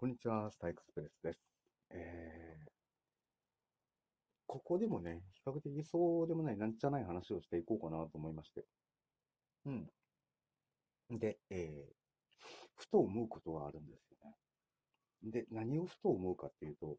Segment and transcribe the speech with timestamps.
[0.00, 1.40] こんにちは、スターエクスプレスです。
[1.90, 2.70] えー、
[4.46, 8.64] ここでもね、比較的そうでもない、なんじゃない話をしていこうかなと思いまして。
[9.66, 9.90] うん。
[11.18, 11.92] で、えー、
[12.76, 14.36] ふと思うことがあるんですよね。
[15.32, 16.96] で、何をふと思うかっていうと、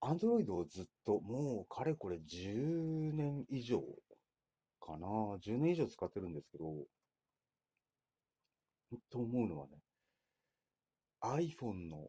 [0.00, 3.82] アンドロイドをずっと、もうかれこれ10年以上
[4.80, 5.06] かな、
[5.44, 6.86] 10年以上使ってるんですけど、
[9.10, 9.76] と思うのはね、
[11.22, 12.08] iPhone の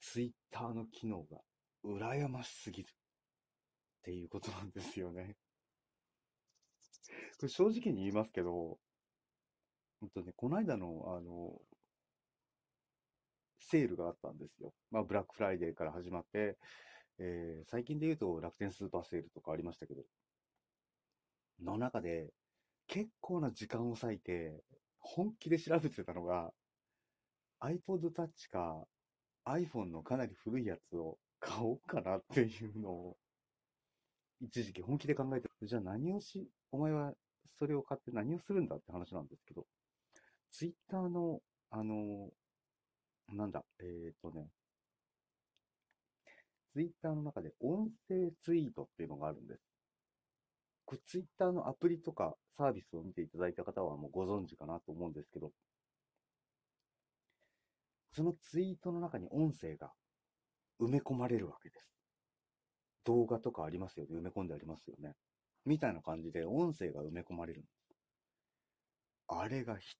[0.00, 0.34] Twitter
[0.74, 1.38] の機能が
[1.84, 2.92] 羨ましすぎるっ
[4.02, 5.36] ていうことなんですよね。
[7.38, 8.78] これ正直に言いますけど、
[10.00, 11.60] ほんとね、この間の、あの、
[13.60, 14.72] セールがあったんですよ。
[14.90, 16.56] まあ、ブラックフライデーから始まって、
[17.18, 20.02] えー、最近で言うと楽天スーパーセールとかありましたけど、
[21.64, 22.28] の中で
[22.86, 24.62] 結構な時間を割いて、
[24.98, 26.52] 本気で調べてたのが、
[27.60, 28.84] iPod Touch か
[29.46, 33.16] iPhone のかなり古いやつを買おうかなっていうのを、
[34.40, 37.12] 一時期本気で考えて、じゃあ何をし、お前は
[37.58, 39.66] それを買って何をするんだって話なんですけど、
[40.50, 42.30] Twitter の、あの、
[43.32, 44.48] なんだ、えっ、とね、
[46.72, 49.60] Twitter の中で音声ツイートっていうのがあるんです。
[50.84, 55.52] これ Twitter のアプリとかサービスを見ていただいた方はもうご存知かなと思うんですけど、
[58.16, 59.92] そのツイートの中に音声が
[60.80, 61.86] 埋め込まれるわけです。
[63.04, 64.16] 動画とかありますよね。
[64.18, 65.12] 埋め込んでありますよね。
[65.66, 67.94] みたいな感じで音声が埋め込まれるんです。
[69.28, 69.96] あれがひ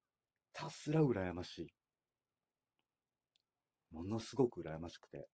[0.55, 1.69] たすら羨ましい。
[3.93, 5.29] ものすごく羨ましくて、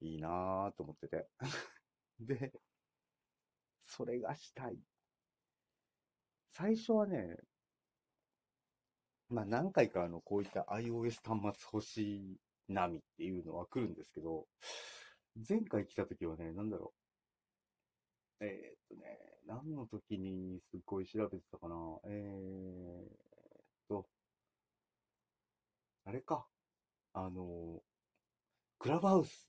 [0.00, 1.28] いいなぁと思ってて。
[2.18, 2.50] で、
[3.84, 4.78] それがしたい。
[6.54, 7.36] 最初はね、
[9.30, 12.36] まあ何回かあの、こういった iOS 端末欲しい
[12.68, 14.46] 波っていうのは来るんですけど、
[15.48, 16.92] 前回来た時はね、なんだろ
[18.40, 18.44] う。
[18.44, 21.76] えー、っとね、何の時にすっごい調べてたかな。
[22.06, 23.08] えー、っ
[23.88, 24.06] と、
[26.04, 26.46] あれか。
[27.12, 27.80] あの、
[28.78, 29.48] クラブハウス。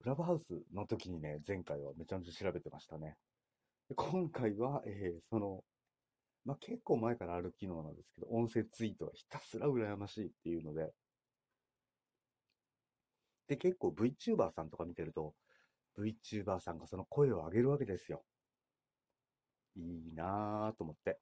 [0.00, 3.16] クラブハウスの時にね、前回はめちゃめちゃ調べてましたね。
[3.96, 5.62] 今回は、えー、その、
[6.44, 10.92] まあ、結構前からある機能なんですけど、音声ツイートはひたすら羨ましいっていうので、
[13.48, 15.34] で、結構 VTuber さんとか見てると、
[15.98, 18.24] VTuber さんがその声を上げるわけですよ。
[19.76, 21.18] いいなぁと思って。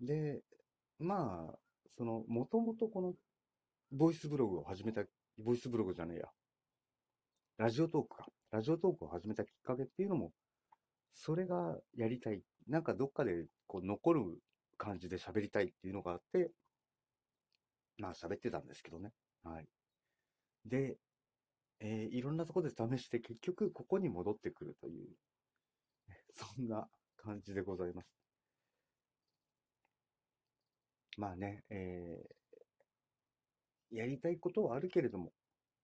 [0.00, 0.42] で、
[0.98, 1.58] まあ、
[1.96, 3.14] その、もともとこの、
[3.92, 5.02] ボイスブログを始めた、
[5.38, 6.28] ボイスブログじゃねえや。
[7.58, 8.26] ラジオトークか。
[8.50, 10.32] ラジオトークを始めたきっかけっていうのも、
[11.14, 12.42] それがやりたい。
[12.68, 14.22] なんかどっかでこう残る
[14.76, 16.50] 感じで喋りたいっていうのがあって、
[17.98, 19.12] まあ喋ってたんですけどね。
[19.42, 19.66] はい。
[20.64, 20.96] で、
[21.80, 25.08] えー、いろんなところで試して結局ここに戻ってくるという、
[26.34, 28.08] そんな感じでございます。
[31.16, 35.32] まあね、えー、やりたいことはあるけれども、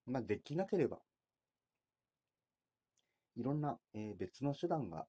[0.06, 1.00] まあできなければ、
[3.36, 5.06] いろんな、えー、別の手段が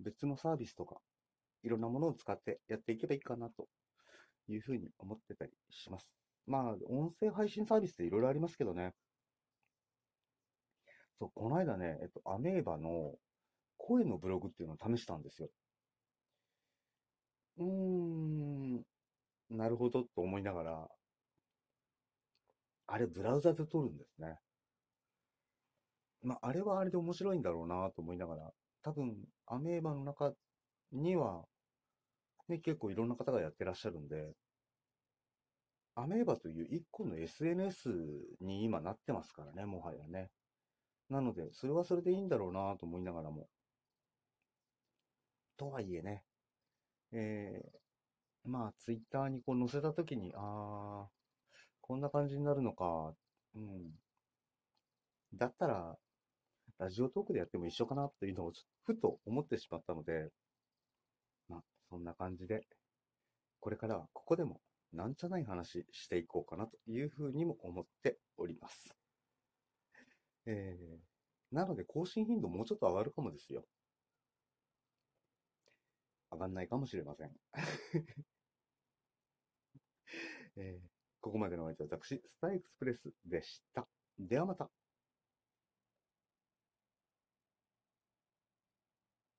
[0.00, 0.96] 別のサービスとか、
[1.62, 3.68] いろんなものを使ってやっていけばいいかなと
[4.48, 6.08] いうふうに思ってたりします。
[6.46, 8.94] まあ、音声配信サービスっていろいろありますけどね。
[11.18, 13.18] そう、この間ね、えっと、アメーバの
[13.78, 15.50] 声のブログっていうのを試したんですよ。
[17.58, 18.84] うーん、
[19.50, 20.88] なるほどと思いながら、
[22.88, 24.40] あれブラウザで撮るんですね。
[26.22, 28.52] まあ、あれはあれで面白いんだろうなと思いながら、
[28.86, 29.16] 多分、
[29.46, 30.32] アメーバの中
[30.92, 31.44] には、
[32.48, 34.36] ね、結構いろんな方がやってらっしゃるんで、
[35.96, 37.88] アメーバという一個の SNS
[38.40, 40.30] に今なってますからね、もはやね。
[41.08, 43.48] なので、それはそれでいいんだろうなと思いながらも。
[45.56, 46.22] とはいえね、
[47.12, 51.08] えー、まあ、ツイッターにこう載せたときに、あー、
[51.80, 53.14] こんな感じになるのか、
[53.54, 53.92] うん。
[55.34, 55.98] だったら、
[56.78, 58.52] ラジオトークでやっても一緒かなというのを
[58.84, 60.30] ふと思ってしまったので、
[61.48, 62.66] まあ、そんな感じで、
[63.60, 64.60] これからはここでも
[64.92, 68.94] なんじゃない話していこうかなというふうにも思っております。
[70.46, 73.64] えー、なので更新頻度もうちょっと上がるかもですよ。
[76.30, 77.32] 上がんないかもしれません。
[80.58, 80.88] えー、
[81.20, 83.86] ここまでのお相手は私、スターエクスプレスでした。
[84.18, 84.70] ではまた。